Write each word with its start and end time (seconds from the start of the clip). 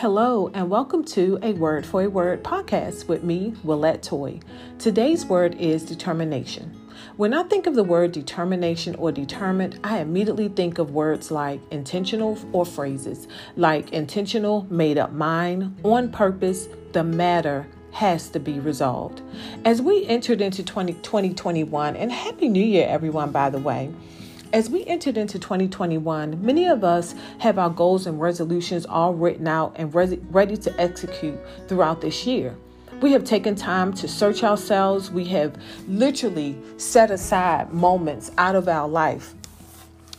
Hello, 0.00 0.48
and 0.54 0.70
welcome 0.70 1.02
to 1.06 1.40
a 1.42 1.54
Word 1.54 1.84
for 1.84 2.02
a 2.04 2.08
Word 2.08 2.44
podcast 2.44 3.08
with 3.08 3.24
me, 3.24 3.52
Willette 3.64 4.00
Toy. 4.00 4.38
Today's 4.78 5.26
word 5.26 5.56
is 5.56 5.82
determination. 5.82 6.70
When 7.16 7.34
I 7.34 7.42
think 7.42 7.66
of 7.66 7.74
the 7.74 7.82
word 7.82 8.12
determination 8.12 8.94
or 8.94 9.10
determined, 9.10 9.80
I 9.82 9.98
immediately 9.98 10.50
think 10.50 10.78
of 10.78 10.92
words 10.92 11.32
like 11.32 11.60
intentional 11.72 12.38
or 12.52 12.64
phrases 12.64 13.26
like 13.56 13.92
intentional, 13.92 14.68
made 14.70 14.98
up 14.98 15.10
mind, 15.10 15.76
on 15.82 16.12
purpose, 16.12 16.68
the 16.92 17.02
matter, 17.02 17.66
has 17.90 18.28
to 18.28 18.38
be 18.38 18.60
resolved. 18.60 19.20
As 19.64 19.82
we 19.82 20.06
entered 20.06 20.40
into 20.40 20.62
20, 20.62 20.92
2021, 20.92 21.96
and 21.96 22.12
Happy 22.12 22.48
New 22.48 22.64
Year, 22.64 22.86
everyone, 22.88 23.32
by 23.32 23.50
the 23.50 23.58
way. 23.58 23.92
As 24.50 24.70
we 24.70 24.82
entered 24.86 25.18
into 25.18 25.38
2021, 25.38 26.42
many 26.42 26.66
of 26.66 26.82
us 26.82 27.14
have 27.38 27.58
our 27.58 27.68
goals 27.68 28.06
and 28.06 28.18
resolutions 28.18 28.86
all 28.86 29.12
written 29.12 29.46
out 29.46 29.76
and 29.76 29.94
ready 29.94 30.56
to 30.56 30.80
execute 30.80 31.38
throughout 31.68 32.00
this 32.00 32.26
year. 32.26 32.56
We 33.02 33.12
have 33.12 33.24
taken 33.24 33.54
time 33.54 33.92
to 33.94 34.08
search 34.08 34.42
ourselves. 34.42 35.10
We 35.10 35.26
have 35.26 35.54
literally 35.86 36.58
set 36.78 37.10
aside 37.10 37.74
moments 37.74 38.30
out 38.38 38.54
of 38.54 38.68
our 38.68 38.88
life 38.88 39.34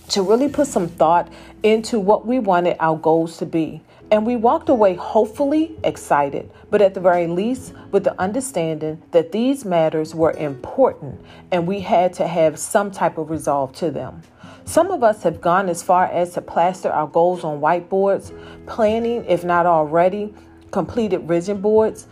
to 0.10 0.22
really 0.22 0.48
put 0.48 0.68
some 0.68 0.88
thought 0.88 1.28
into 1.64 2.00
what 2.00 2.28
we 2.28 2.38
wanted 2.38 2.78
our 2.80 2.98
goals 2.98 3.38
to 3.38 3.48
be. 3.48 3.82
And 4.12 4.26
we 4.26 4.36
walked 4.36 4.70
away 4.70 4.96
hopefully 4.96 5.76
excited, 5.84 6.50
but 6.72 6.82
at 6.82 6.96
the 6.96 7.00
very 7.00 7.28
least 7.28 7.74
with 7.92 8.04
the 8.04 8.20
understanding 8.20 9.04
that 9.12 9.32
these 9.32 9.66
matters 9.66 10.16
were 10.16 10.32
important 10.32 11.24
and 11.52 11.68
we 11.68 11.82
had 11.82 12.14
to 12.14 12.28
have 12.28 12.58
some 12.58 12.90
type 12.90 13.20
of 13.20 13.30
resolve 13.30 13.72
to 13.74 13.92
them. 13.92 14.24
Some 14.66 14.90
of 14.90 15.04
us 15.04 15.22
have 15.24 15.42
gone 15.42 15.70
as 15.70 15.84
far 15.84 16.06
as 16.06 16.34
to 16.34 16.42
plaster 16.42 16.92
our 16.92 17.08
goals 17.08 17.44
on 17.44 17.60
whiteboards, 17.60 18.34
planning, 18.66 19.26
if 19.26 19.44
not 19.44 19.68
already, 19.68 20.34
completed 20.72 21.28
vision 21.28 21.62
boards. 21.62 22.08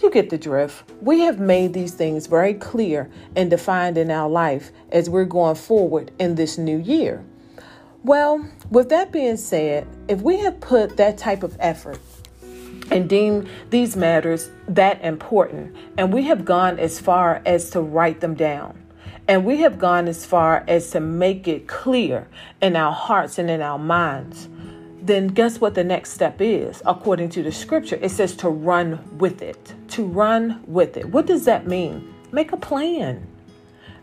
You 0.00 0.10
get 0.10 0.30
the 0.30 0.38
drift. 0.38 0.84
We 1.00 1.20
have 1.20 1.38
made 1.38 1.74
these 1.74 1.94
things 1.94 2.26
very 2.26 2.54
clear 2.54 3.08
and 3.36 3.50
defined 3.50 3.98
in 3.98 4.10
our 4.10 4.28
life 4.28 4.72
as 4.90 5.08
we're 5.10 5.24
going 5.24 5.54
forward 5.54 6.10
in 6.18 6.34
this 6.34 6.58
new 6.58 6.78
year. 6.78 7.24
Well, 8.04 8.44
with 8.68 8.88
that 8.88 9.12
being 9.12 9.36
said, 9.36 9.86
if 10.08 10.22
we 10.22 10.38
have 10.38 10.60
put 10.60 10.96
that 10.96 11.18
type 11.18 11.44
of 11.44 11.56
effort 11.60 12.00
and 12.90 13.08
deem 13.08 13.46
these 13.70 13.96
matters 13.96 14.50
that 14.66 15.04
important, 15.04 15.76
and 15.96 16.12
we 16.12 16.24
have 16.24 16.44
gone 16.44 16.80
as 16.80 16.98
far 16.98 17.40
as 17.46 17.70
to 17.70 17.80
write 17.80 18.20
them 18.20 18.34
down, 18.34 18.76
and 19.28 19.44
we 19.44 19.58
have 19.58 19.78
gone 19.78 20.08
as 20.08 20.26
far 20.26 20.64
as 20.66 20.90
to 20.90 20.98
make 20.98 21.46
it 21.46 21.68
clear 21.68 22.26
in 22.60 22.74
our 22.74 22.92
hearts 22.92 23.38
and 23.38 23.48
in 23.48 23.62
our 23.62 23.78
minds, 23.78 24.48
then 25.00 25.28
guess 25.28 25.60
what 25.60 25.76
the 25.76 25.84
next 25.84 26.10
step 26.10 26.40
is? 26.40 26.82
According 26.84 27.28
to 27.30 27.42
the 27.44 27.52
scripture, 27.52 28.00
it 28.02 28.10
says 28.10 28.34
to 28.38 28.48
run 28.48 28.98
with 29.18 29.42
it. 29.42 29.74
To 29.90 30.04
run 30.04 30.60
with 30.66 30.96
it. 30.96 31.08
What 31.08 31.26
does 31.26 31.44
that 31.44 31.68
mean? 31.68 32.12
Make 32.32 32.50
a 32.50 32.56
plan. 32.56 33.28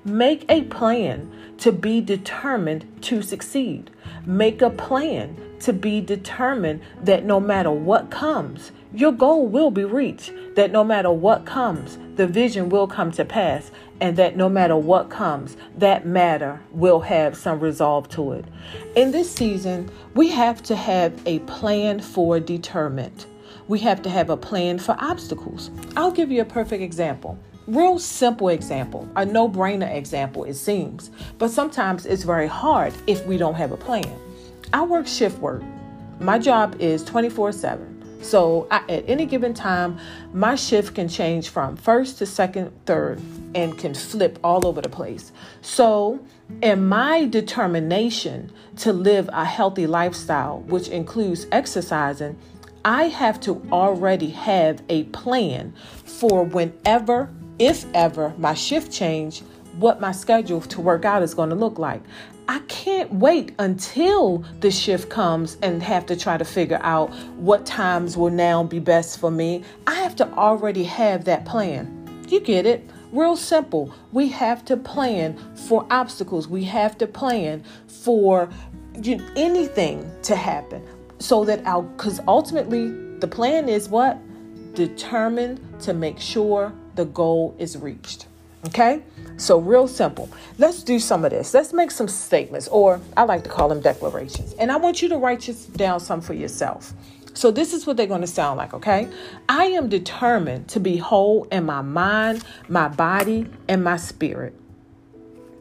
Make 0.06 0.46
a 0.48 0.64
plan 0.64 1.30
to 1.58 1.74
be 1.74 2.00
determined 2.00 2.86
to 3.02 3.22
succeed. 3.22 3.92
Make 4.26 4.62
a 4.62 4.70
plan 4.70 5.36
to 5.60 5.74
be 5.74 6.00
determined 6.00 6.82
that 7.04 7.26
no 7.26 7.42
matter 7.42 7.70
what 7.70 8.10
comes, 8.10 8.72
your 8.94 9.12
goal 9.12 9.46
will 9.46 9.72
be 9.72 9.84
reached. 9.84 10.32
That 10.56 10.72
no 10.72 10.86
matter 10.86 11.12
what 11.12 11.46
comes, 11.46 11.98
the 12.16 12.28
vision 12.28 12.70
will 12.70 12.88
come 12.88 13.12
to 13.12 13.26
pass. 13.26 13.72
And 14.00 14.16
that 14.16 14.38
no 14.38 14.48
matter 14.48 14.78
what 14.78 15.10
comes, 15.10 15.58
that 15.78 16.06
matter 16.06 16.62
will 16.72 17.02
have 17.02 17.36
some 17.36 17.60
resolve 17.60 18.08
to 18.10 18.32
it. 18.32 18.46
In 18.96 19.12
this 19.12 19.30
season, 19.30 19.92
we 20.16 20.30
have 20.30 20.64
to 20.64 20.78
have 20.78 21.22
a 21.26 21.40
plan 21.40 22.00
for 22.00 22.40
determined. 22.40 23.26
We 23.68 23.80
have 23.80 24.02
to 24.04 24.10
have 24.10 24.30
a 24.30 24.38
plan 24.38 24.80
for 24.80 24.96
obstacles. 24.98 25.72
I'll 25.98 26.12
give 26.12 26.32
you 26.32 26.42
a 26.42 26.46
perfect 26.46 26.82
example 26.82 27.38
real 27.70 28.00
simple 28.00 28.50
example, 28.50 29.08
a 29.16 29.26
no 29.26 29.48
brainer 29.48 29.94
example, 29.94 30.44
it 30.44 30.56
seems. 30.56 31.12
But 31.38 31.52
sometimes 31.52 32.06
it's 32.06 32.24
very 32.24 32.48
hard 32.48 32.94
if 33.08 33.26
we 33.26 33.38
don't 33.38 33.56
have 33.56 33.72
a 33.72 33.78
plan. 33.78 34.12
I 34.74 34.84
work 34.84 35.08
shift 35.08 35.40
work. 35.40 35.64
My 36.20 36.38
job 36.38 36.76
is 36.80 37.04
24 37.04 37.52
7. 37.52 37.96
So 38.22 38.68
I, 38.70 38.84
at 38.90 39.06
any 39.08 39.26
given 39.26 39.54
time, 39.54 39.98
my 40.34 40.56
shift 40.56 40.96
can 40.96 41.08
change 41.08 41.50
from 41.50 41.78
first 41.78 42.18
to 42.18 42.26
second, 42.26 42.72
third, 42.86 43.22
and 43.56 43.78
can 43.78 43.94
flip 43.94 44.38
all 44.44 44.68
over 44.68 44.82
the 44.82 44.90
place. 44.90 45.32
So, 45.62 46.20
in 46.62 46.90
my 46.90 47.26
determination 47.26 48.52
to 48.78 48.92
live 48.92 49.30
a 49.32 49.46
healthy 49.46 49.88
lifestyle, 49.88 50.60
which 50.62 50.90
includes 50.90 51.48
exercising, 51.54 52.38
I 52.84 53.04
have 53.04 53.40
to 53.42 53.62
already 53.72 54.32
have 54.32 54.82
a 54.90 55.04
plan 55.06 55.74
for 56.04 56.44
whenever 56.44 57.30
if 57.60 57.86
ever 57.94 58.34
my 58.38 58.54
shift 58.54 58.92
change, 58.92 59.44
what 59.78 60.02
my 60.02 60.12
schedule 60.12 60.62
to 60.62 60.82
work 60.82 61.06
out 61.06 61.22
is 61.22 61.34
going 61.34 61.50
to 61.50 61.56
look 61.56 61.78
like. 61.78 62.02
I 62.48 62.60
can't 62.68 63.14
wait 63.14 63.54
until 63.60 64.44
the 64.60 64.72
shift 64.72 65.10
comes 65.10 65.58
and 65.62 65.84
have 65.84 66.08
to 66.08 66.16
try 66.16 66.38
to 66.38 66.46
figure 66.46 66.80
out 66.82 67.14
what 67.36 67.66
times 67.66 68.18
will 68.18 68.32
now 68.32 68.64
be 68.64 68.80
best 68.80 69.20
for 69.20 69.30
me. 69.30 69.64
I 69.86 69.94
have 69.96 70.16
to 70.16 70.28
already 70.34 70.84
have 70.86 71.26
that 71.26 71.46
plan. 71.46 72.26
You 72.28 72.40
get 72.40 72.66
it? 72.66 72.90
Real 73.12 73.36
simple. 73.36 73.94
We 74.12 74.30
have 74.30 74.66
to 74.66 74.78
plan 74.78 75.38
for 75.68 75.86
obstacles. 75.92 76.48
We 76.48 76.64
have 76.66 76.98
to 77.00 77.08
plan 77.08 77.64
for 77.88 78.50
anything 78.96 80.12
to 80.24 80.36
happen 80.36 80.84
so 81.20 81.46
that 81.46 81.64
our, 81.66 81.84
because 81.84 82.20
ultimately 82.28 82.90
the 83.20 83.28
plan 83.28 83.70
is 83.70 83.90
what? 83.90 84.18
Determined 84.74 85.60
to 85.82 85.94
make 85.94 86.20
sure 86.20 86.74
the 87.00 87.06
goal 87.06 87.56
is 87.58 87.78
reached. 87.78 88.28
Okay? 88.68 89.02
So, 89.38 89.58
real 89.58 89.88
simple. 89.88 90.30
Let's 90.58 90.84
do 90.84 91.00
some 91.00 91.24
of 91.24 91.32
this. 91.32 91.54
Let's 91.54 91.72
make 91.72 91.92
some 91.92 92.10
statements, 92.10 92.68
or 92.68 93.00
I 93.16 93.24
like 93.24 93.46
to 93.46 93.50
call 93.50 93.70
them 93.70 93.80
declarations. 93.80 94.52
And 94.60 94.70
I 94.70 94.76
want 94.76 95.02
you 95.02 95.08
to 95.08 95.18
write 95.18 95.50
down 95.78 96.02
some 96.02 96.20
for 96.20 96.34
yourself. 96.34 96.94
So, 97.34 97.52
this 97.52 97.74
is 97.74 97.88
what 97.88 97.96
they're 97.96 98.06
going 98.06 98.20
to 98.20 98.28
sound 98.28 98.58
like, 98.58 98.74
okay? 98.74 99.08
I 99.48 99.64
am 99.68 99.88
determined 99.88 100.68
to 100.70 100.82
be 100.82 100.98
whole 100.98 101.46
in 101.46 101.66
my 101.66 101.82
mind, 101.82 102.44
my 102.68 102.90
body, 102.90 103.48
and 103.70 103.82
my 103.82 103.96
spirit. 103.96 104.54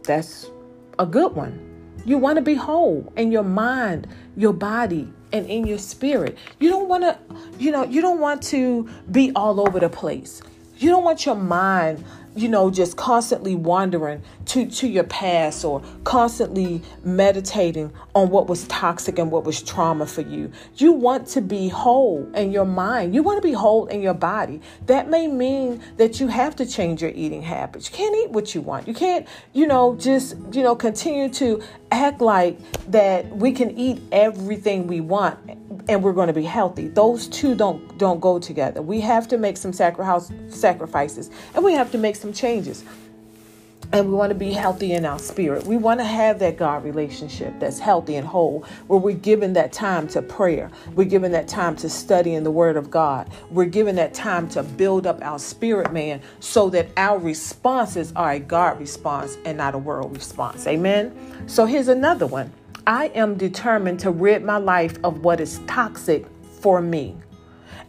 That's 0.03 0.51
a 0.99 1.07
good 1.07 1.37
one. 1.37 1.65
You 2.05 2.19
want 2.19 2.35
to 2.37 2.43
be 2.43 2.55
whole 2.55 3.13
in 3.17 3.31
your 3.31 3.45
mind, 3.45 4.09
your 4.37 4.53
body, 4.53 5.13
and 5.33 5.47
in 5.47 5.69
your 5.69 5.79
spirit. 5.79 6.37
You 6.59 6.69
don't 6.69 6.89
want 6.89 7.05
to, 7.05 7.17
you 7.61 7.71
know, 7.71 7.85
you 7.85 8.01
don't 8.01 8.19
want 8.19 8.43
to 8.45 8.89
be 9.13 9.31
all 9.37 9.61
over 9.61 9.79
the 9.79 9.89
place. 9.89 10.43
You 10.79 10.91
don't 10.91 11.03
want 11.03 11.27
your 11.27 11.35
mind, 11.35 12.05
you 12.37 12.49
know, 12.49 12.71
just 12.71 12.97
constantly 12.97 13.57
wandering 13.57 14.23
to, 14.47 14.65
to 14.65 14.87
your 14.87 15.03
past 15.03 15.65
or 15.65 15.83
constantly 16.05 16.83
meditating 17.03 17.93
on 18.15 18.31
what 18.31 18.47
was 18.47 18.63
toxic 18.69 19.19
and 19.19 19.33
what 19.33 19.43
was 19.43 19.61
trauma 19.61 20.07
for 20.07 20.21
you. 20.21 20.53
You 20.77 20.93
want 20.93 21.27
to 21.29 21.41
be 21.41 21.69
whole 21.69 22.31
in 22.37 22.53
your 22.53 22.65
mind. 22.65 23.13
You 23.13 23.25
want 23.25 23.43
to 23.43 23.49
be 23.49 23.53
whole 23.53 23.87
in 23.87 24.01
your 24.03 24.15
body. 24.15 24.61
That 24.87 25.11
may 25.11 25.27
mean 25.27 25.83
that 25.97 26.21
you 26.21 26.29
have 26.29 26.55
to 26.57 26.67
change 26.67 27.03
your 27.03 27.11
eating 27.13 27.43
habits. 27.43 27.91
You 27.91 27.97
can't 27.97 28.15
eat 28.15 28.31
what 28.31 28.55
you 28.55 28.61
want. 28.61 28.87
You 28.87 28.95
can't, 28.95 29.27
you 29.55 29.67
know, 29.67 29.97
just, 29.97 30.37
you 30.53 30.63
know, 30.63 30.77
continue 30.77 31.29
to 31.31 31.61
act 31.91 32.21
like 32.21 32.57
that 32.93 33.27
we 33.37 33.51
can 33.51 33.77
eat 33.77 34.01
everything 34.13 34.87
we 34.87 35.01
want 35.01 35.41
and 35.89 36.03
we're 36.03 36.13
going 36.13 36.27
to 36.29 36.33
be 36.33 36.45
healthy. 36.45 36.89
Those 36.89 37.29
two 37.29 37.55
don't 37.55 37.99
don't 37.99 38.21
go 38.21 38.39
together. 38.39 38.83
We 38.83 39.01
have 39.01 39.27
to 39.29 39.39
make 39.39 39.57
some 39.57 39.73
sacrifices 39.73 41.31
and 41.55 41.65
we 41.65 41.73
have 41.73 41.91
to 41.93 41.99
make 41.99 42.17
some 42.17 42.33
changes. 42.33 42.85
And 43.91 44.09
we 44.09 44.15
want 44.15 44.31
to 44.31 44.35
be 44.35 44.53
healthy 44.53 44.93
in 44.93 45.07
our 45.07 45.19
spirit. 45.19 45.65
We 45.65 45.79
want 45.79 46.01
to 46.01 46.05
have 46.05 46.41
that 46.41 46.59
God 46.59 46.85
relationship 46.85 47.55
that's 47.59 47.79
healthy 47.79 48.17
and 48.17 48.27
whole, 48.27 48.67
where 48.87 48.99
we're 48.99 49.17
giving 49.17 49.55
that 49.55 49.73
time 49.73 50.07
to 50.09 50.21
prayer. 50.21 50.71
We're 50.95 51.05
giving 51.05 51.33
that 51.33 51.49
time 51.49 51.75
to 51.77 51.89
study 51.89 52.35
in 52.35 52.45
the 52.45 52.51
Word 52.51 52.77
of 52.77 52.91
God. 52.91 53.31
We're 53.51 53.65
giving 53.65 53.95
that 53.95 54.13
time 54.13 54.47
to 54.51 54.63
build 54.63 55.07
up 55.07 55.23
our 55.23 55.39
spirit 55.39 55.91
man 55.91 56.21
so 56.41 56.69
that 56.69 56.89
our 56.99 57.19
responses 57.19 58.13
are 58.15 58.33
a 58.33 58.39
God 58.39 58.79
response 58.79 59.39
and 59.47 59.57
not 59.57 59.75
a 59.75 59.79
world 59.79 60.15
response. 60.15 60.67
Amen. 60.67 61.47
So 61.47 61.65
here's 61.65 61.89
another 61.89 62.27
one 62.27 62.53
I 62.89 63.09
am 63.09 63.35
determined 63.35 64.01
to 64.01 64.11
rid 64.11 64.43
my 64.43 64.57
life 64.57 64.97
of 65.05 65.23
what 65.23 65.41
is 65.41 65.61
toxic 65.67 66.25
for 66.63 66.81
me. 66.81 67.19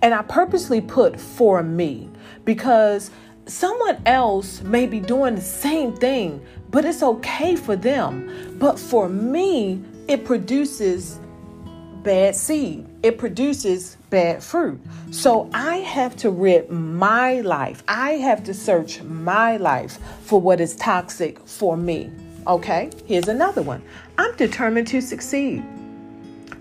And 0.02 0.14
I 0.14 0.24
purposely 0.24 0.82
put 0.82 1.18
for 1.18 1.64
me 1.64 2.10
because 2.44 3.10
someone 3.46 4.02
else 4.06 4.62
may 4.62 4.88
be 4.88 5.00
doing 5.00 5.36
the 5.36 5.42
same 5.42 5.96
thing, 5.96 6.46
but 6.70 6.84
it's 6.84 7.02
okay 7.02 7.56
for 7.56 7.78
them. 7.78 8.58
But 8.60 8.78
for 8.78 9.08
me, 9.08 9.82
it 10.10 10.26
produces 10.26 11.18
bad 12.04 12.36
seed, 12.36 12.86
it 13.02 13.18
produces 13.18 13.96
bad 14.10 14.44
fruit. 14.44 14.82
So 15.12 15.50
I 15.54 15.78
have 15.78 16.18
to 16.18 16.30
rid 16.30 16.70
my 16.72 17.40
life, 17.40 17.84
I 17.88 18.12
have 18.16 18.44
to 18.44 18.54
search 18.54 19.02
my 19.04 19.56
life 19.56 19.98
for 20.24 20.42
what 20.42 20.60
is 20.60 20.76
toxic 20.76 21.40
for 21.48 21.78
me. 21.78 22.12
Okay, 22.48 22.90
here's 23.06 23.28
another 23.28 23.62
one. 23.62 23.82
I'm 24.18 24.36
determined 24.36 24.88
to 24.88 25.02
succeed. 25.02 25.64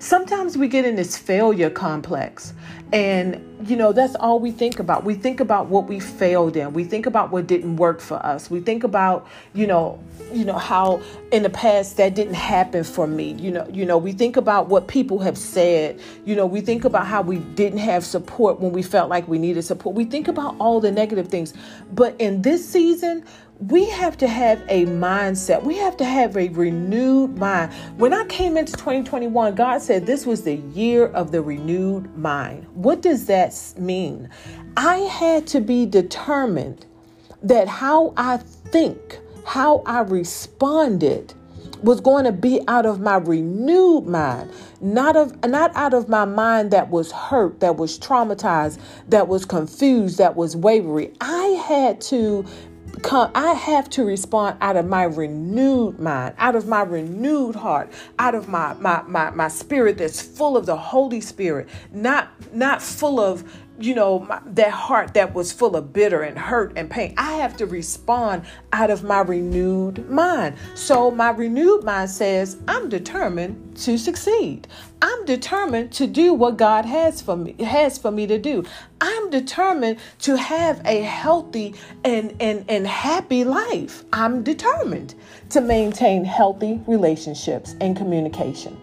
sometimes 0.00 0.56
we 0.56 0.68
get 0.68 0.84
in 0.84 0.94
this 0.96 1.16
failure 1.16 1.70
complex 1.70 2.52
and 2.92 3.44
you 3.68 3.76
know 3.76 3.92
that's 3.92 4.14
all 4.16 4.38
we 4.38 4.50
think 4.50 4.78
about. 4.78 5.04
We 5.04 5.14
think 5.14 5.40
about 5.40 5.66
what 5.66 5.86
we 5.86 6.00
failed 6.00 6.56
in. 6.56 6.72
We 6.72 6.84
think 6.84 7.06
about 7.06 7.30
what 7.30 7.46
didn't 7.46 7.76
work 7.76 8.00
for 8.00 8.24
us. 8.24 8.50
We 8.50 8.60
think 8.60 8.84
about 8.84 9.26
you 9.54 9.66
know 9.66 10.02
you 10.32 10.44
know 10.44 10.58
how 10.58 11.02
in 11.32 11.42
the 11.42 11.50
past 11.50 11.96
that 11.98 12.14
didn't 12.14 12.34
happen 12.34 12.84
for 12.84 13.06
me. 13.06 13.32
You 13.32 13.50
know 13.50 13.68
you 13.70 13.84
know 13.84 13.98
we 13.98 14.12
think 14.12 14.36
about 14.36 14.68
what 14.68 14.88
people 14.88 15.18
have 15.18 15.36
said. 15.36 16.00
You 16.24 16.36
know 16.36 16.46
we 16.46 16.60
think 16.60 16.84
about 16.84 17.06
how 17.06 17.22
we 17.22 17.38
didn't 17.38 17.80
have 17.80 18.04
support 18.04 18.60
when 18.60 18.72
we 18.72 18.82
felt 18.82 19.10
like 19.10 19.28
we 19.28 19.38
needed 19.38 19.62
support. 19.62 19.94
We 19.94 20.04
think 20.04 20.28
about 20.28 20.56
all 20.58 20.80
the 20.80 20.90
negative 20.90 21.28
things. 21.28 21.52
But 21.92 22.14
in 22.18 22.42
this 22.42 22.66
season 22.66 23.24
we 23.60 23.86
have 23.86 24.16
to 24.18 24.28
have 24.28 24.62
a 24.68 24.86
mindset. 24.86 25.64
We 25.64 25.76
have 25.78 25.96
to 25.96 26.04
have 26.04 26.36
a 26.36 26.48
renewed 26.48 27.36
mind. 27.38 27.72
When 27.96 28.14
I 28.14 28.24
came 28.26 28.56
into 28.56 28.72
2021, 28.72 29.56
God 29.56 29.82
said 29.82 30.06
this 30.06 30.24
was 30.24 30.42
the 30.42 30.56
year 30.56 31.06
of 31.06 31.32
the 31.32 31.42
renewed 31.42 32.16
mind. 32.16 32.57
What 32.74 33.02
does 33.02 33.26
that 33.26 33.54
mean? 33.78 34.28
I 34.76 34.98
had 34.98 35.46
to 35.48 35.60
be 35.60 35.86
determined 35.86 36.86
that 37.42 37.68
how 37.68 38.14
I 38.16 38.38
think, 38.38 39.18
how 39.46 39.82
I 39.86 40.00
responded 40.00 41.34
was 41.82 42.00
going 42.00 42.24
to 42.24 42.32
be 42.32 42.60
out 42.68 42.86
of 42.86 43.00
my 43.00 43.16
renewed 43.16 44.06
mind 44.06 44.50
not 44.80 45.16
of 45.16 45.32
not 45.44 45.74
out 45.76 45.94
of 45.94 46.08
my 46.08 46.24
mind 46.24 46.70
that 46.70 46.90
was 46.90 47.12
hurt 47.12 47.60
that 47.60 47.76
was 47.76 47.98
traumatized 47.98 48.78
that 49.08 49.28
was 49.28 49.44
confused 49.44 50.18
that 50.18 50.34
was 50.34 50.56
wavery 50.56 51.12
i 51.20 51.44
had 51.68 52.00
to 52.00 52.44
come 53.02 53.30
i 53.34 53.52
have 53.54 53.88
to 53.90 54.04
respond 54.04 54.56
out 54.60 54.76
of 54.76 54.86
my 54.86 55.04
renewed 55.04 55.98
mind 55.98 56.34
out 56.38 56.56
of 56.56 56.66
my 56.66 56.82
renewed 56.82 57.54
heart 57.54 57.90
out 58.18 58.34
of 58.34 58.48
my 58.48 58.74
my 58.74 59.02
my, 59.02 59.30
my 59.30 59.48
spirit 59.48 59.98
that's 59.98 60.20
full 60.20 60.56
of 60.56 60.66
the 60.66 60.76
holy 60.76 61.20
spirit 61.20 61.68
not 61.92 62.30
not 62.54 62.82
full 62.82 63.20
of 63.20 63.44
you 63.78 63.94
know, 63.94 64.20
my, 64.20 64.40
that 64.46 64.70
heart 64.70 65.14
that 65.14 65.34
was 65.34 65.52
full 65.52 65.76
of 65.76 65.92
bitter 65.92 66.22
and 66.22 66.38
hurt 66.38 66.72
and 66.76 66.90
pain. 66.90 67.14
I 67.16 67.34
have 67.34 67.56
to 67.58 67.66
respond 67.66 68.44
out 68.72 68.90
of 68.90 69.04
my 69.04 69.20
renewed 69.20 70.08
mind. 70.10 70.56
So 70.74 71.10
my 71.10 71.30
renewed 71.30 71.84
mind 71.84 72.10
says, 72.10 72.58
I'm 72.66 72.88
determined 72.88 73.76
to 73.78 73.96
succeed. 73.96 74.66
I'm 75.00 75.24
determined 75.26 75.92
to 75.92 76.08
do 76.08 76.34
what 76.34 76.56
God 76.56 76.84
has 76.84 77.22
for 77.22 77.36
me 77.36 77.54
has 77.62 77.98
for 77.98 78.10
me 78.10 78.26
to 78.26 78.38
do. 78.38 78.64
I'm 79.00 79.30
determined 79.30 79.98
to 80.20 80.36
have 80.36 80.82
a 80.84 81.02
healthy 81.02 81.74
and, 82.04 82.34
and, 82.40 82.64
and 82.68 82.86
happy 82.86 83.44
life. 83.44 84.04
I'm 84.12 84.42
determined 84.42 85.14
to 85.50 85.60
maintain 85.60 86.24
healthy 86.24 86.80
relationships 86.86 87.76
and 87.80 87.96
communication. 87.96 88.76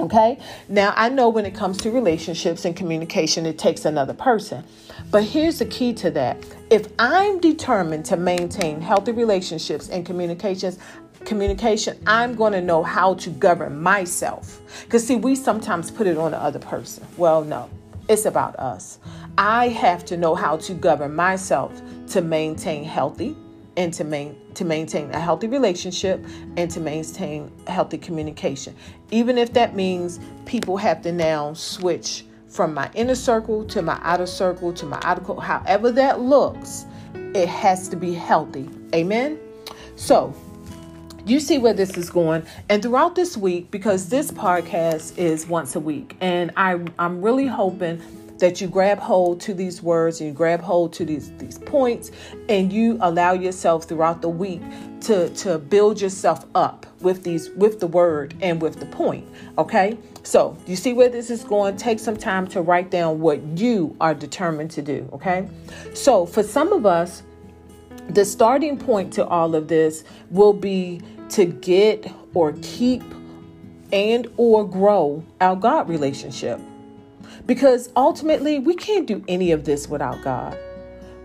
Okay. 0.00 0.38
Now, 0.68 0.92
I 0.96 1.08
know 1.08 1.28
when 1.28 1.46
it 1.46 1.54
comes 1.54 1.78
to 1.78 1.90
relationships 1.90 2.64
and 2.64 2.74
communication, 2.74 3.46
it 3.46 3.58
takes 3.58 3.84
another 3.84 4.14
person. 4.14 4.64
But 5.10 5.22
here's 5.22 5.60
the 5.60 5.66
key 5.66 5.92
to 5.94 6.10
that. 6.12 6.44
If 6.70 6.88
I'm 6.98 7.38
determined 7.38 8.04
to 8.06 8.16
maintain 8.16 8.80
healthy 8.80 9.12
relationships 9.12 9.88
and 9.90 10.04
communications, 10.04 10.78
communication, 11.24 11.98
I'm 12.06 12.34
going 12.34 12.52
to 12.54 12.60
know 12.60 12.82
how 12.82 13.14
to 13.14 13.30
govern 13.30 13.80
myself. 13.80 14.60
Because, 14.84 15.06
see, 15.06 15.16
we 15.16 15.36
sometimes 15.36 15.90
put 15.90 16.06
it 16.06 16.18
on 16.18 16.32
the 16.32 16.42
other 16.42 16.58
person. 16.58 17.06
Well, 17.16 17.44
no, 17.44 17.70
it's 18.08 18.24
about 18.24 18.56
us. 18.56 18.98
I 19.38 19.68
have 19.68 20.04
to 20.06 20.16
know 20.16 20.34
how 20.34 20.56
to 20.58 20.74
govern 20.74 21.14
myself 21.14 21.80
to 22.08 22.20
maintain 22.20 22.84
healthy 22.84 23.36
and 23.76 23.92
to, 23.94 24.04
main, 24.04 24.36
to 24.54 24.64
maintain 24.64 25.10
a 25.10 25.18
healthy 25.18 25.48
relationship 25.48 26.24
and 26.56 26.70
to 26.70 26.80
maintain 26.80 27.50
healthy 27.66 27.98
communication. 27.98 28.74
Even 29.10 29.38
if 29.38 29.52
that 29.54 29.74
means 29.74 30.20
people 30.46 30.76
have 30.76 31.02
to 31.02 31.12
now 31.12 31.52
switch 31.54 32.24
from 32.48 32.72
my 32.72 32.88
inner 32.94 33.16
circle 33.16 33.64
to 33.64 33.82
my 33.82 33.98
outer 34.02 34.26
circle 34.26 34.72
to 34.72 34.86
my 34.86 35.00
outer 35.02 35.40
however 35.40 35.90
that 35.90 36.20
looks, 36.20 36.86
it 37.34 37.48
has 37.48 37.88
to 37.88 37.96
be 37.96 38.14
healthy. 38.14 38.68
Amen. 38.94 39.38
So, 39.96 40.34
you 41.26 41.40
see 41.40 41.58
where 41.58 41.72
this 41.72 41.96
is 41.96 42.10
going 42.10 42.44
and 42.68 42.82
throughout 42.82 43.14
this 43.14 43.36
week 43.36 43.70
because 43.70 44.08
this 44.08 44.30
podcast 44.30 45.16
is 45.16 45.46
once 45.46 45.74
a 45.74 45.80
week 45.80 46.16
and 46.20 46.52
I 46.56 46.78
I'm 46.98 47.22
really 47.22 47.46
hoping 47.46 48.02
that 48.38 48.60
you 48.60 48.66
grab 48.66 48.98
hold 48.98 49.40
to 49.40 49.54
these 49.54 49.82
words 49.82 50.20
and 50.20 50.28
you 50.28 50.34
grab 50.34 50.60
hold 50.60 50.92
to 50.92 51.04
these 51.04 51.30
these 51.38 51.58
points 51.58 52.10
and 52.48 52.72
you 52.72 52.98
allow 53.00 53.32
yourself 53.32 53.84
throughout 53.84 54.22
the 54.22 54.28
week 54.28 54.60
to 55.00 55.28
to 55.30 55.58
build 55.58 56.00
yourself 56.00 56.44
up 56.54 56.86
with 57.00 57.22
these 57.22 57.50
with 57.50 57.80
the 57.80 57.86
word 57.86 58.34
and 58.40 58.60
with 58.60 58.80
the 58.80 58.86
point 58.86 59.26
okay? 59.58 59.96
So 60.22 60.56
you 60.66 60.76
see 60.76 60.92
where 60.94 61.08
this 61.08 61.30
is 61.30 61.44
going? 61.44 61.76
Take 61.76 61.98
some 61.98 62.16
time 62.16 62.46
to 62.48 62.62
write 62.62 62.90
down 62.90 63.20
what 63.20 63.42
you 63.58 63.94
are 64.00 64.14
determined 64.14 64.70
to 64.72 64.82
do 64.82 65.08
okay? 65.12 65.48
So 65.94 66.26
for 66.26 66.42
some 66.42 66.72
of 66.72 66.86
us 66.86 67.22
the 68.10 68.24
starting 68.24 68.76
point 68.78 69.12
to 69.14 69.26
all 69.26 69.54
of 69.54 69.68
this 69.68 70.04
will 70.30 70.52
be 70.52 71.00
to 71.30 71.46
get 71.46 72.12
or 72.34 72.54
keep 72.60 73.02
and 73.92 74.26
or 74.36 74.68
grow 74.68 75.24
our 75.40 75.56
god 75.56 75.88
relationship 75.88 76.60
because 77.46 77.90
ultimately, 77.96 78.58
we 78.58 78.74
can't 78.74 79.06
do 79.06 79.22
any 79.28 79.52
of 79.52 79.64
this 79.64 79.88
without 79.88 80.22
God. 80.22 80.58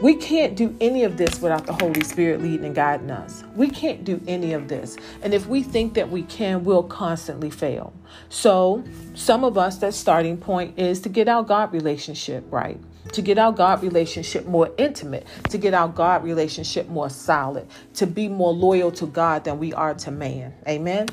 We 0.02 0.16
can't 0.16 0.56
do 0.56 0.74
any 0.80 1.04
of 1.04 1.18
this 1.18 1.42
without 1.42 1.66
the 1.66 1.74
Holy 1.74 2.04
Spirit 2.06 2.42
leading 2.42 2.66
and 2.68 2.76
guiding 2.76 3.12
us. 3.12 3.44
We 3.56 3.70
can't 3.70 4.06
do 4.06 4.22
any 4.28 4.54
of 4.54 4.70
this. 4.70 4.96
And 5.22 5.34
if 5.34 5.48
we 5.48 5.62
think 5.62 5.94
that 5.96 6.10
we 6.10 6.24
can, 6.24 6.64
we'll 6.64 6.84
constantly 6.84 7.50
fail. 7.50 7.94
So, 8.30 8.82
some 9.14 9.44
of 9.44 9.58
us, 9.58 9.78
that 9.80 9.94
starting 9.94 10.38
point 10.38 10.80
is 10.80 11.02
to 11.02 11.10
get 11.10 11.28
our 11.28 11.44
God 11.44 11.74
relationship 11.74 12.46
right, 12.50 12.80
to 13.12 13.22
get 13.22 13.38
our 13.38 13.52
God 13.52 13.84
relationship 13.84 14.46
more 14.46 14.72
intimate, 14.78 15.28
to 15.50 15.58
get 15.58 15.74
our 15.74 15.90
God 15.90 16.24
relationship 16.24 16.88
more 16.88 17.10
solid, 17.10 17.68
to 17.96 18.08
be 18.08 18.30
more 18.30 18.54
loyal 18.54 18.92
to 18.94 19.06
God 19.06 19.44
than 19.44 19.60
we 19.60 19.74
are 19.74 19.94
to 19.96 20.12
man. 20.12 20.54
Amen. 20.66 21.10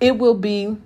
It 0.00 0.16
will 0.16 0.34
be 0.34 0.78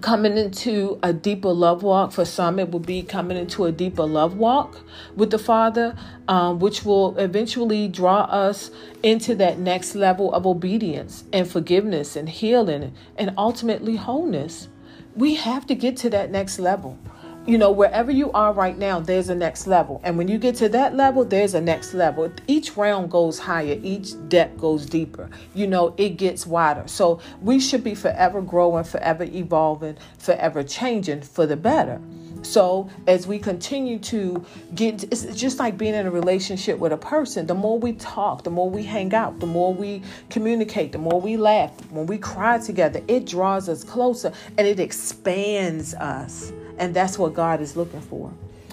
coming 0.00 0.36
into 0.36 0.98
a 1.02 1.12
deeper 1.12 1.52
love 1.52 1.82
walk. 1.82 2.12
For 2.12 2.24
some, 2.24 2.58
it 2.58 2.70
will 2.70 2.80
be 2.80 3.02
coming 3.02 3.36
into 3.36 3.64
a 3.64 3.72
deeper 3.72 4.04
love 4.04 4.36
walk 4.36 4.80
with 5.16 5.30
the 5.30 5.38
Father, 5.38 5.96
um, 6.28 6.58
which 6.58 6.84
will 6.84 7.16
eventually 7.18 7.88
draw 7.88 8.22
us 8.22 8.70
into 9.02 9.34
that 9.36 9.58
next 9.58 9.94
level 9.94 10.32
of 10.32 10.46
obedience 10.46 11.24
and 11.32 11.50
forgiveness 11.50 12.16
and 12.16 12.28
healing 12.28 12.94
and 13.16 13.32
ultimately 13.36 13.96
wholeness. 13.96 14.68
We 15.14 15.34
have 15.36 15.66
to 15.66 15.74
get 15.74 15.96
to 15.98 16.10
that 16.10 16.30
next 16.30 16.58
level 16.58 16.98
you 17.46 17.58
know, 17.58 17.70
wherever 17.70 18.10
you 18.10 18.32
are 18.32 18.52
right 18.52 18.76
now, 18.76 18.98
there's 18.98 19.28
a 19.28 19.34
next 19.34 19.68
level. 19.68 20.00
And 20.02 20.18
when 20.18 20.26
you 20.26 20.36
get 20.36 20.56
to 20.56 20.68
that 20.70 20.96
level, 20.96 21.24
there's 21.24 21.54
a 21.54 21.60
next 21.60 21.94
level. 21.94 22.32
Each 22.48 22.76
round 22.76 23.10
goes 23.10 23.38
higher, 23.38 23.78
each 23.82 24.14
depth 24.28 24.58
goes 24.58 24.84
deeper. 24.86 25.30
You 25.54 25.68
know, 25.68 25.94
it 25.96 26.10
gets 26.16 26.46
wider. 26.46 26.88
So 26.88 27.20
we 27.40 27.60
should 27.60 27.84
be 27.84 27.94
forever 27.94 28.42
growing, 28.42 28.84
forever 28.84 29.24
evolving, 29.24 29.96
forever 30.18 30.64
changing 30.64 31.22
for 31.22 31.46
the 31.46 31.56
better. 31.56 32.00
So 32.42 32.88
as 33.06 33.26
we 33.26 33.38
continue 33.38 33.98
to 34.00 34.44
get, 34.74 35.04
it's 35.04 35.24
just 35.34 35.58
like 35.58 35.78
being 35.78 35.94
in 35.94 36.06
a 36.06 36.10
relationship 36.10 36.78
with 36.78 36.92
a 36.92 36.96
person. 36.96 37.46
The 37.46 37.54
more 37.54 37.78
we 37.78 37.92
talk, 37.94 38.44
the 38.44 38.50
more 38.50 38.68
we 38.68 38.82
hang 38.82 39.14
out, 39.14 39.40
the 39.40 39.46
more 39.46 39.72
we 39.72 40.02
communicate, 40.30 40.92
the 40.92 40.98
more 40.98 41.20
we 41.20 41.36
laugh, 41.36 41.72
when 41.90 42.06
we 42.06 42.18
cry 42.18 42.58
together, 42.58 43.02
it 43.08 43.26
draws 43.26 43.68
us 43.68 43.82
closer 43.82 44.32
and 44.58 44.66
it 44.66 44.78
expands 44.78 45.94
us. 45.94 46.52
And 46.78 46.94
that's 46.94 47.18
what 47.18 47.34
God 47.34 47.60
is 47.60 47.76
looking 47.76 48.00
for. 48.00 48.32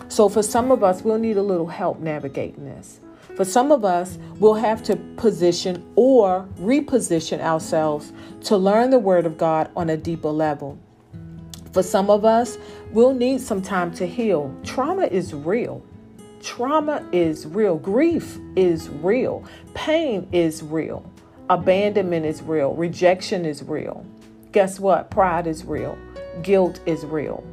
So 0.09 0.29
for 0.29 0.43
some 0.43 0.71
of 0.71 0.83
us, 0.83 1.01
we'll 1.01 1.17
need 1.17 1.37
a 1.37 1.43
little 1.43 1.67
help 1.67 1.99
navigating 1.99 2.65
this. 2.65 2.99
For 3.35 3.45
some 3.45 3.71
of 3.71 3.83
us, 3.83 4.19
we'll 4.37 4.53
have 4.53 4.83
to 4.83 4.95
position 4.95 5.83
or 5.95 6.47
reposition 6.59 7.39
ourselves 7.39 8.13
to 8.43 8.57
learn 8.57 8.91
the 8.91 8.99
Word 8.99 9.25
of 9.25 9.37
God 9.37 9.71
on 9.75 9.89
a 9.89 9.97
deeper 9.97 10.29
level. 10.29 10.77
For 11.71 11.81
some 11.81 12.11
of 12.11 12.25
us, 12.25 12.59
we'll 12.91 13.15
need 13.15 13.41
some 13.41 13.61
time 13.61 13.91
to 13.95 14.05
heal. 14.05 14.55
Trauma 14.63 15.07
is 15.07 15.33
real. 15.33 15.83
Trauma 16.43 17.07
is 17.11 17.47
real. 17.47 17.77
Grief 17.77 18.37
is 18.55 18.89
real. 18.89 19.43
Pain 19.73 20.27
is 20.31 20.61
real. 20.61 21.03
Abandonment 21.49 22.25
is 22.25 22.43
real. 22.43 22.75
Rejection 22.75 23.45
is 23.45 23.63
real. 23.63 24.05
Guess 24.51 24.79
what? 24.79 25.09
Pride 25.09 25.47
is 25.47 25.65
real. 25.65 25.97
Guilt 26.43 26.79
is 26.85 27.03
real. 27.05 27.43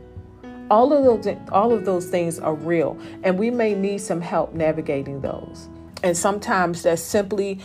All 0.70 0.92
of 0.92 1.04
those 1.04 1.36
all 1.50 1.72
of 1.72 1.84
those 1.84 2.06
things 2.06 2.38
are 2.38 2.54
real 2.54 2.98
and 3.22 3.38
we 3.38 3.50
may 3.50 3.74
need 3.74 4.00
some 4.00 4.20
help 4.20 4.54
navigating 4.54 5.20
those. 5.20 5.68
And 6.02 6.16
sometimes 6.16 6.82
that's 6.82 7.02
simply 7.02 7.58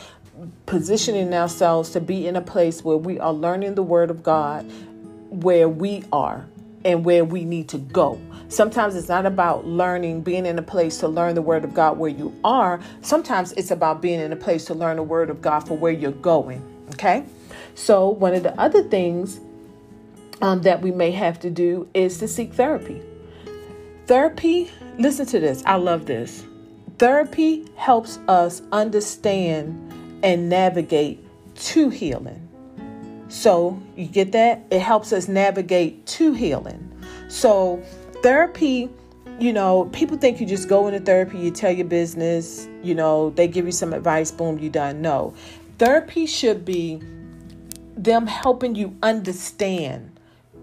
positioning 0.65 1.33
ourselves 1.33 1.91
to 1.91 2.01
be 2.01 2.27
in 2.27 2.35
a 2.35 2.41
place 2.41 2.83
where 2.83 2.97
we 2.97 3.19
are 3.19 3.31
learning 3.31 3.75
the 3.75 3.83
word 3.83 4.09
of 4.09 4.24
God 4.24 4.69
where 5.29 5.69
we 5.69 6.03
are 6.12 6.45
and 6.83 7.03
where 7.03 7.25
we 7.25 7.43
need 7.43 7.67
to 7.69 7.77
go. 7.77 8.19
Sometimes 8.47 8.95
it's 8.95 9.09
not 9.09 9.25
about 9.25 9.65
learning, 9.65 10.21
being 10.21 10.45
in 10.45 10.57
a 10.59 10.62
place 10.62 11.00
to 11.00 11.07
learn 11.07 11.33
the 11.35 11.41
Word 11.41 11.63
of 11.63 11.74
God 11.74 11.97
where 11.97 12.12
you 12.12 12.33
are. 12.43 12.79
Sometimes 13.01 13.51
it's 13.53 13.71
about 13.71 14.01
being 14.01 14.19
in 14.19 14.31
a 14.31 14.35
place 14.35 14.65
to 14.65 14.75
learn 14.75 14.97
the 14.97 15.03
Word 15.03 15.31
of 15.31 15.41
God 15.41 15.62
for 15.62 15.75
where 15.75 15.91
you're 15.91 16.12
going. 16.12 16.63
Okay? 16.93 17.25
So, 17.74 18.07
one 18.07 18.35
of 18.35 18.43
the 18.43 18.57
other 18.62 18.83
things 18.83 19.39
um, 20.42 20.62
that 20.62 20.82
we 20.82 20.92
may 20.92 21.12
have 21.12 21.39
to 21.42 21.50
do 21.50 21.88
is 21.94 22.18
to 22.20 22.27
seek 22.27 22.54
therapy. 22.54 23.01
Therapy, 24.08 24.70
listen 24.98 25.25
to 25.27 25.39
this, 25.39 25.63
I 25.65 25.75
love 25.75 26.06
this. 26.06 26.46
Therapy 26.98 27.65
helps 27.75 28.20
us 28.27 28.62
understand 28.72 29.94
and 30.24 30.50
navigate 30.50 31.20
to 31.56 31.89
healing. 31.89 32.42
So, 33.27 33.82
you 33.96 34.06
get 34.06 34.32
that? 34.34 34.63
It 34.70 34.82
helps 34.82 35.12
us 35.12 35.27
navigate 35.27 36.06
to 36.08 36.34
healing. 36.34 36.92
So, 37.27 37.84
therapy, 38.22 38.89
you 39.39 39.51
know, 39.51 39.86
people 39.92 40.18
think 40.18 40.39
you 40.39 40.46
just 40.46 40.70
go 40.70 40.88
into 40.88 41.00
therapy, 41.00 41.39
you 41.39 41.51
tell 41.51 41.72
your 41.72 41.88
business, 41.88 42.68
you 42.82 42.96
know, 42.96 43.32
they 43.32 43.48
give 43.48 43.65
you 43.65 43.72
some 43.72 43.94
advice, 43.94 44.32
boom, 44.32 44.60
you 44.60 44.70
done. 44.70 45.01
No. 45.01 45.34
Therapy 45.80 46.25
should 46.25 46.63
be 46.63 47.01
them 47.98 48.27
helping 48.27 48.75
you 48.75 48.96
understand 49.04 50.14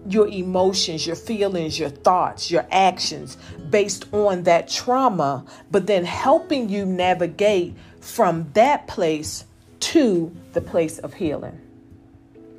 your 0.07 0.27
emotions, 0.27 1.05
your 1.07 1.15
feelings, 1.15 1.79
your 1.79 1.89
thoughts, 1.89 2.51
your 2.51 2.65
actions 2.71 3.37
based 3.69 4.05
on 4.13 4.43
that 4.43 4.67
trauma, 4.67 5.45
but 5.71 5.87
then 5.87 6.03
helping 6.05 6.69
you 6.69 6.85
navigate 6.85 7.73
from 8.01 8.49
that 8.53 8.87
place 8.87 9.45
to 9.79 10.35
the 10.53 10.61
place 10.61 10.99
of 10.99 11.13
healing. 11.13 11.59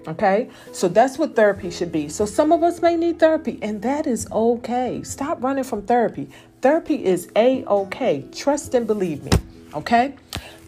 Okay, 0.07 0.51
so 0.73 0.89
that's 0.89 1.17
what 1.17 1.35
therapy 1.35 1.71
should 1.71 1.91
be. 1.91 2.11
So 2.11 2.27
some 2.27 2.53
of 2.53 2.63
us 2.63 2.83
may 2.83 2.95
need 2.95 3.19
therapy, 3.19 3.59
and 3.63 3.81
that 3.83 4.07
is 4.07 4.31
okay. 4.31 5.03
Stop 5.03 5.43
running 5.43 5.65
from 5.65 5.83
therapy. 5.83 6.29
Therapy 6.61 7.03
is 7.05 7.31
a 7.37 7.65
okay. 7.65 8.27
Trust 8.31 8.75
and 8.75 8.87
believe 8.87 9.25
me. 9.25 9.33
Okay, 9.73 10.15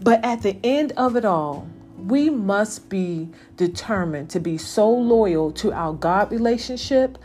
but 0.01 0.25
at 0.25 0.43
the 0.43 0.57
end 0.65 0.93
of 0.97 1.17
it 1.17 1.27
all, 1.27 1.69
we 1.99 2.31
must 2.31 2.89
be 2.89 3.29
determined 3.57 4.31
to 4.31 4.41
be 4.41 4.59
so 4.59 4.89
loyal 4.91 5.51
to 5.53 5.73
our 5.73 5.93
God 5.93 6.31
relationship 6.31 7.19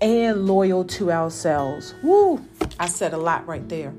and 0.00 0.46
loyal 0.46 0.84
to 0.84 1.10
ourselves. 1.10 1.94
Woo! 2.02 2.44
I 2.78 2.88
said 2.88 3.12
a 3.12 3.18
lot 3.18 3.46
right 3.46 3.68
there. 3.68 3.94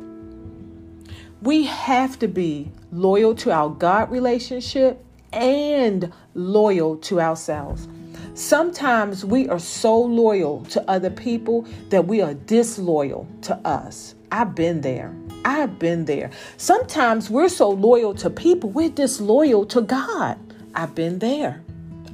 We 1.41 1.65
have 1.65 2.17
to 2.19 2.27
be 2.27 2.71
loyal 2.91 3.35
to 3.35 3.51
our 3.51 3.69
God 3.69 4.11
relationship 4.11 5.03
and 5.31 6.11
loyal 6.33 6.97
to 6.97 7.21
ourselves. 7.21 7.87
Sometimes 8.33 9.23
we 9.23 9.47
are 9.47 9.59
so 9.59 9.99
loyal 9.99 10.65
to 10.65 10.89
other 10.89 11.09
people 11.09 11.65
that 11.89 12.05
we 12.05 12.21
are 12.21 12.33
disloyal 12.33 13.27
to 13.43 13.55
us. 13.65 14.15
I've 14.31 14.55
been 14.55 14.81
there. 14.81 15.15
I've 15.45 15.79
been 15.79 16.05
there. 16.05 16.31
Sometimes 16.57 17.29
we're 17.29 17.49
so 17.49 17.69
loyal 17.69 18.13
to 18.15 18.29
people, 18.29 18.71
we're 18.71 18.89
disloyal 18.89 19.65
to 19.67 19.81
God. 19.81 20.37
I've 20.73 20.93
been 20.95 21.19
there. 21.19 21.61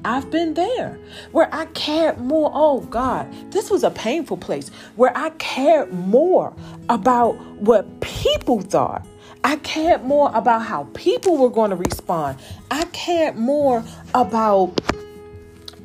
I've 0.04 0.30
been 0.30 0.54
there 0.56 1.00
where 1.32 1.48
I 1.54 1.66
cared 1.68 2.20
more. 2.20 2.52
Oh 2.54 2.82
God, 2.82 3.28
this 3.52 3.70
was 3.70 3.84
a 3.84 3.92
painful 3.92 4.38
place 4.38 4.70
where 4.96 5.16
I 5.16 5.30
cared 5.32 5.94
more 5.94 6.54
about 6.90 7.40
what 7.62 8.02
people 8.02 8.62
thought 8.62 9.06
I 9.44 9.56
cared 9.58 10.04
more 10.04 10.32
about 10.36 10.60
how 10.60 10.88
people 10.94 11.38
were 11.38 11.50
going 11.50 11.72
to 11.72 11.76
respond. 11.76 12.38
I 12.70 12.86
cared 12.86 13.38
more 13.38 13.84
about 14.14 14.80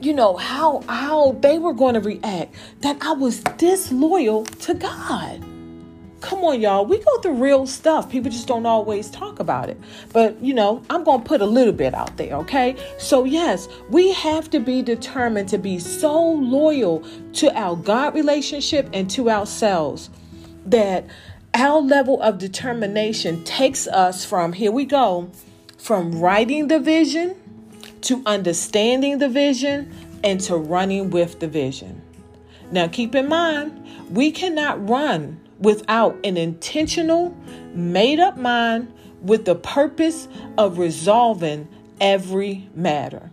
you 0.00 0.12
know 0.12 0.36
how 0.36 0.82
how 0.88 1.32
they 1.40 1.58
were 1.58 1.72
going 1.72 1.94
to 1.94 2.00
react 2.00 2.54
that 2.80 2.98
I 3.00 3.12
was 3.12 3.40
disloyal 3.56 4.44
to 4.44 4.74
God. 4.74 5.42
Come 6.26 6.42
on, 6.42 6.60
y'all. 6.60 6.84
We 6.84 6.98
go 6.98 7.18
through 7.20 7.34
real 7.34 7.68
stuff. 7.68 8.10
People 8.10 8.32
just 8.32 8.48
don't 8.48 8.66
always 8.66 9.08
talk 9.10 9.38
about 9.38 9.70
it. 9.70 9.80
But, 10.12 10.36
you 10.42 10.54
know, 10.54 10.82
I'm 10.90 11.04
going 11.04 11.20
to 11.20 11.24
put 11.24 11.40
a 11.40 11.46
little 11.46 11.72
bit 11.72 11.94
out 11.94 12.16
there, 12.16 12.34
okay? 12.38 12.74
So, 12.98 13.22
yes, 13.22 13.68
we 13.90 14.12
have 14.12 14.50
to 14.50 14.58
be 14.58 14.82
determined 14.82 15.48
to 15.50 15.58
be 15.58 15.78
so 15.78 16.20
loyal 16.20 17.04
to 17.34 17.56
our 17.56 17.76
God 17.76 18.16
relationship 18.16 18.90
and 18.92 19.08
to 19.10 19.30
ourselves 19.30 20.10
that 20.64 21.06
our 21.54 21.80
level 21.80 22.20
of 22.20 22.38
determination 22.38 23.44
takes 23.44 23.86
us 23.86 24.24
from, 24.24 24.52
here 24.52 24.72
we 24.72 24.84
go, 24.84 25.30
from 25.78 26.18
writing 26.18 26.66
the 26.66 26.80
vision 26.80 27.36
to 28.00 28.24
understanding 28.26 29.18
the 29.18 29.28
vision 29.28 29.94
and 30.24 30.40
to 30.40 30.56
running 30.56 31.10
with 31.10 31.38
the 31.38 31.46
vision. 31.46 32.02
Now, 32.72 32.88
keep 32.88 33.14
in 33.14 33.28
mind, 33.28 33.86
we 34.10 34.32
cannot 34.32 34.88
run 34.88 35.40
without 35.58 36.16
an 36.24 36.36
intentional, 36.36 37.36
made 37.74 38.20
up 38.20 38.36
mind 38.36 38.92
with 39.22 39.44
the 39.44 39.54
purpose 39.54 40.28
of 40.58 40.78
resolving 40.78 41.68
every 42.00 42.68
matter 42.74 43.30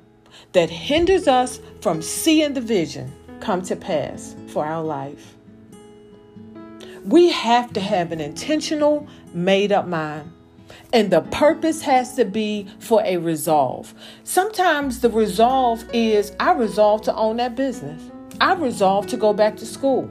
that 0.54 0.70
hinders 0.70 1.28
us 1.28 1.60
from 1.82 2.02
seeing 2.02 2.54
the 2.54 2.62
vision 2.62 3.14
come 3.40 3.62
to 3.62 3.76
pass 3.76 4.36
for 4.48 4.66
our 4.66 4.84
life. 4.84 5.36
We 7.04 7.30
have 7.32 7.74
to 7.74 7.82
have 7.82 8.12
an 8.12 8.22
intentional, 8.22 9.08
made 9.34 9.72
up 9.72 9.88
mind. 9.88 10.32
And 10.94 11.12
the 11.12 11.22
purpose 11.22 11.82
has 11.82 12.16
to 12.16 12.24
be 12.24 12.68
for 12.80 13.02
a 13.04 13.18
resolve. 13.18 13.94
Sometimes 14.24 15.02
the 15.02 15.10
resolve 15.10 15.84
is 15.92 16.34
I 16.40 16.54
resolve 16.54 17.02
to 17.04 17.16
own 17.16 17.38
that 17.38 17.56
business. 17.56 18.02
I 18.40 18.54
resolve 18.54 19.08
to 19.08 19.18
go 19.18 19.34
back 19.34 19.58
to 19.58 19.66
school. 19.66 20.10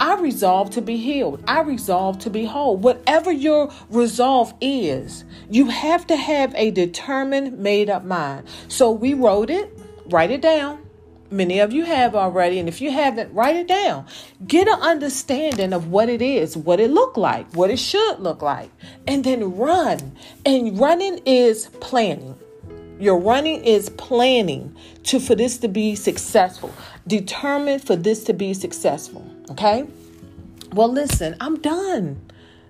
I 0.00 0.20
resolve 0.20 0.70
to 0.70 0.82
be 0.82 0.96
healed. 0.96 1.42
I 1.46 1.60
resolve 1.60 2.18
to 2.20 2.30
be 2.30 2.44
whole. 2.44 2.76
Whatever 2.76 3.30
your 3.30 3.72
resolve 3.90 4.54
is, 4.60 5.24
you 5.50 5.66
have 5.66 6.06
to 6.08 6.16
have 6.16 6.54
a 6.54 6.70
determined, 6.70 7.58
made 7.58 7.90
up 7.90 8.04
mind. 8.04 8.46
So 8.68 8.90
we 8.90 9.14
wrote 9.14 9.50
it, 9.50 9.78
write 10.06 10.30
it 10.30 10.40
down. 10.40 10.78
Many 11.30 11.60
of 11.60 11.72
you 11.72 11.86
have 11.86 12.14
already, 12.14 12.58
and 12.58 12.68
if 12.68 12.82
you 12.82 12.90
haven't, 12.90 13.32
write 13.32 13.56
it 13.56 13.66
down. 13.66 14.04
Get 14.46 14.68
an 14.68 14.78
understanding 14.80 15.72
of 15.72 15.88
what 15.88 16.10
it 16.10 16.20
is, 16.20 16.58
what 16.58 16.78
it 16.78 16.90
looked 16.90 17.16
like, 17.16 17.50
what 17.54 17.70
it 17.70 17.78
should 17.78 18.20
look 18.20 18.42
like, 18.42 18.70
and 19.06 19.24
then 19.24 19.56
run. 19.56 20.14
And 20.44 20.78
running 20.78 21.20
is 21.24 21.70
planning. 21.80 22.38
Your 23.00 23.18
running 23.18 23.64
is 23.64 23.88
planning 23.88 24.76
to 25.04 25.18
for 25.18 25.34
this 25.34 25.56
to 25.58 25.68
be 25.68 25.94
successful. 25.94 26.72
Determined 27.06 27.82
for 27.82 27.96
this 27.96 28.24
to 28.24 28.34
be 28.34 28.52
successful. 28.52 29.26
Okay? 29.52 29.84
Well, 30.72 30.90
listen, 30.90 31.36
I'm 31.38 31.60
done. 31.60 32.22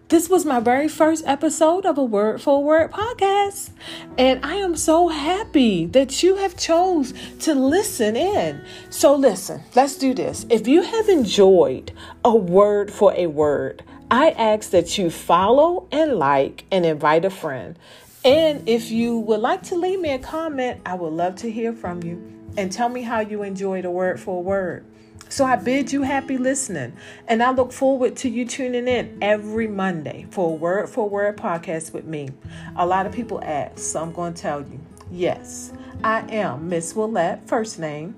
This 0.08 0.28
was 0.28 0.44
my 0.44 0.58
very 0.58 0.88
first 0.88 1.24
episode 1.28 1.86
of 1.86 1.96
a 1.96 2.02
Word 2.02 2.42
for 2.42 2.60
Word 2.60 2.90
podcast, 2.90 3.70
and 4.18 4.44
I 4.44 4.56
am 4.56 4.74
so 4.74 5.06
happy 5.06 5.86
that 5.86 6.24
you 6.24 6.34
have 6.34 6.56
chose 6.56 7.14
to 7.38 7.54
listen 7.54 8.16
in. 8.16 8.64
So 8.90 9.14
listen, 9.14 9.62
let's 9.76 9.94
do 9.94 10.12
this. 10.12 10.44
If 10.50 10.66
you 10.66 10.82
have 10.82 11.08
enjoyed 11.08 11.92
a 12.24 12.34
word 12.34 12.90
for 12.90 13.14
a 13.14 13.28
word, 13.28 13.84
I 14.10 14.30
ask 14.30 14.70
that 14.70 14.98
you 14.98 15.08
follow 15.08 15.86
and 15.92 16.14
like 16.14 16.64
and 16.72 16.84
invite 16.84 17.24
a 17.24 17.30
friend. 17.30 17.78
And 18.24 18.68
if 18.68 18.90
you 18.90 19.20
would 19.20 19.40
like 19.40 19.62
to 19.64 19.76
leave 19.76 20.00
me 20.00 20.10
a 20.10 20.18
comment, 20.18 20.80
I 20.84 20.94
would 20.94 21.12
love 21.12 21.36
to 21.36 21.50
hear 21.50 21.72
from 21.72 22.02
you 22.02 22.20
and 22.56 22.72
tell 22.72 22.88
me 22.88 23.02
how 23.02 23.20
you 23.20 23.44
enjoyed 23.44 23.84
a 23.84 23.90
word 23.90 24.18
for 24.18 24.38
a 24.38 24.42
word. 24.42 24.84
So 25.32 25.46
I 25.46 25.56
bid 25.56 25.90
you 25.90 26.02
happy 26.02 26.36
listening, 26.36 26.92
and 27.26 27.42
I 27.42 27.52
look 27.52 27.72
forward 27.72 28.16
to 28.16 28.28
you 28.28 28.44
tuning 28.44 28.86
in 28.86 29.16
every 29.22 29.66
Monday 29.66 30.26
for 30.28 30.50
a 30.50 30.54
Word 30.54 30.90
for 30.90 31.08
Word 31.08 31.38
podcast 31.38 31.94
with 31.94 32.04
me. 32.04 32.28
A 32.76 32.84
lot 32.84 33.06
of 33.06 33.12
people 33.12 33.42
ask, 33.42 33.78
so 33.78 34.02
I'm 34.02 34.12
going 34.12 34.34
to 34.34 34.42
tell 34.42 34.60
you 34.60 34.78
yes, 35.10 35.72
I 36.04 36.20
am 36.30 36.68
Miss 36.68 36.92
Willette, 36.92 37.48
first 37.48 37.78
name, 37.78 38.14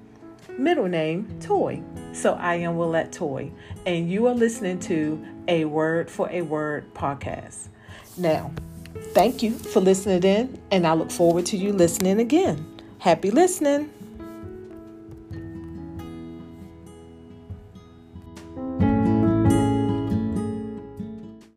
middle 0.58 0.88
name, 0.88 1.38
Toy. 1.40 1.80
So 2.12 2.34
I 2.34 2.56
am 2.56 2.74
Willette 2.74 3.12
Toy, 3.12 3.52
and 3.86 4.10
you 4.10 4.26
are 4.26 4.34
listening 4.34 4.80
to 4.80 5.24
a 5.46 5.66
Word 5.66 6.10
for 6.10 6.28
a 6.32 6.42
Word 6.42 6.92
podcast. 6.94 7.68
Now, 8.18 8.50
thank 9.12 9.40
you 9.40 9.52
for 9.52 9.78
listening 9.78 10.24
in, 10.24 10.60
and 10.72 10.84
I 10.84 10.94
look 10.94 11.12
forward 11.12 11.46
to 11.46 11.56
you 11.56 11.74
listening 11.74 12.18
again. 12.18 12.82
Happy 12.98 13.30
listening. 13.30 13.93